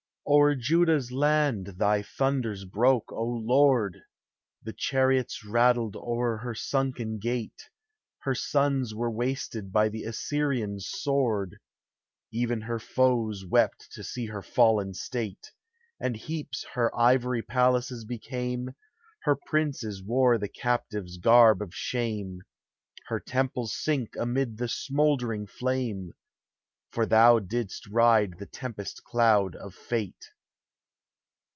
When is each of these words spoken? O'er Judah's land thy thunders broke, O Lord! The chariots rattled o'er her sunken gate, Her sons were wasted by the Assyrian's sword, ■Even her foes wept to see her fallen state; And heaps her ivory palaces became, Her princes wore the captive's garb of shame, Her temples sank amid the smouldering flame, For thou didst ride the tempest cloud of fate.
O'er 0.27 0.55
Judah's 0.55 1.11
land 1.11 1.65
thy 1.77 2.01
thunders 2.01 2.63
broke, 2.63 3.11
O 3.11 3.21
Lord! 3.25 4.01
The 4.63 4.71
chariots 4.71 5.43
rattled 5.43 5.97
o'er 5.97 6.37
her 6.37 6.55
sunken 6.55 7.17
gate, 7.17 7.69
Her 8.19 8.35
sons 8.35 8.95
were 8.95 9.11
wasted 9.11 9.73
by 9.73 9.89
the 9.89 10.03
Assyrian's 10.03 10.87
sword, 10.89 11.57
■Even 12.33 12.63
her 12.63 12.79
foes 12.79 13.43
wept 13.45 13.89
to 13.91 14.05
see 14.05 14.27
her 14.27 14.43
fallen 14.43 14.93
state; 14.93 15.51
And 15.99 16.15
heaps 16.15 16.65
her 16.75 16.97
ivory 16.97 17.41
palaces 17.41 18.05
became, 18.05 18.73
Her 19.23 19.35
princes 19.35 20.01
wore 20.01 20.37
the 20.37 20.47
captive's 20.47 21.17
garb 21.17 21.61
of 21.61 21.75
shame, 21.75 22.41
Her 23.07 23.19
temples 23.19 23.75
sank 23.75 24.15
amid 24.15 24.59
the 24.59 24.69
smouldering 24.69 25.45
flame, 25.47 26.13
For 26.93 27.05
thou 27.05 27.39
didst 27.39 27.87
ride 27.87 28.33
the 28.37 28.45
tempest 28.45 29.05
cloud 29.05 29.55
of 29.55 29.73
fate. 29.73 30.25